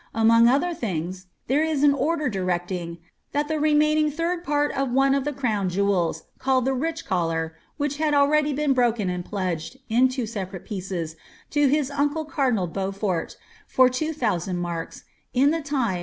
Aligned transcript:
Auong 0.15 0.47
oihor 0.49 0.63
items, 0.75 1.27
there 1.45 1.63
ia 1.63 1.75
an 1.83 1.93
order 1.93 2.27
directing 2.27 2.95
•■ 2.95 2.97
that 3.33 3.47
the 3.47 3.53
rcmuuiiig 3.61 4.11
thin) 4.11 4.41
|»n 4.47 4.71
of 4.73 4.91
one 4.91 5.13
of 5.13 5.25
the 5.25 5.31
orown 5.31 5.69
jewels, 5.69 6.23
ealled 6.39 6.65
the 6.65 6.71
■ 6.75 6.81
rich 6.81 7.05
collar' 7.05 7.55
(which 7.77 7.97
had 7.97 8.15
slrwdy 8.15 8.55
been 8.55 8.73
broken 8.73 9.11
and 9.11 9.23
pledgetl, 9.23 9.77
in 9.89 10.09
two 10.09 10.23
sepamle 10.23 10.67
picrn, 10.67 11.15
to 11.51 11.67
his 11.67 11.91
uncle 11.91 12.25
cardio*! 12.25 12.65
Beaufort, 12.73 13.35
for 13.67 13.89
two 13.89 14.11
iliousantl 14.11 14.59
uinrks, 14.61 15.03
in 15.35 15.53
ihe 15.53 15.61
liine. 15.61 15.99